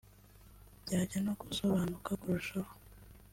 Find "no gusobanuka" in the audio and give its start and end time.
1.25-2.11